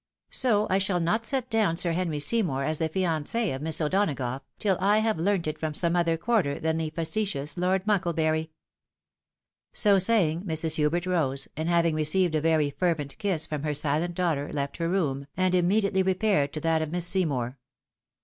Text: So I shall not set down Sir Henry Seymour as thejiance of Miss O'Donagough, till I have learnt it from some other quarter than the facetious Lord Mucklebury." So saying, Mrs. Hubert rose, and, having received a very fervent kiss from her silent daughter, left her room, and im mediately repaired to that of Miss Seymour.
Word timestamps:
So 0.31 0.65
I 0.71 0.79
shall 0.79 0.99
not 0.99 1.27
set 1.27 1.47
down 1.47 1.75
Sir 1.77 1.91
Henry 1.91 2.19
Seymour 2.19 2.63
as 2.63 2.79
thejiance 2.79 3.55
of 3.55 3.61
Miss 3.61 3.79
O'Donagough, 3.79 4.41
till 4.57 4.75
I 4.79 4.97
have 4.97 5.19
learnt 5.19 5.45
it 5.45 5.59
from 5.59 5.75
some 5.75 5.95
other 5.95 6.17
quarter 6.17 6.59
than 6.59 6.77
the 6.77 6.89
facetious 6.89 7.55
Lord 7.55 7.85
Mucklebury." 7.85 8.49
So 9.73 9.99
saying, 9.99 10.41
Mrs. 10.41 10.77
Hubert 10.77 11.05
rose, 11.05 11.47
and, 11.55 11.69
having 11.69 11.93
received 11.93 12.33
a 12.33 12.41
very 12.41 12.71
fervent 12.71 13.15
kiss 13.19 13.45
from 13.45 13.61
her 13.61 13.75
silent 13.75 14.15
daughter, 14.15 14.51
left 14.51 14.77
her 14.77 14.89
room, 14.89 15.27
and 15.37 15.53
im 15.53 15.67
mediately 15.67 16.01
repaired 16.01 16.51
to 16.53 16.61
that 16.61 16.81
of 16.81 16.89
Miss 16.89 17.05
Seymour. 17.05 17.59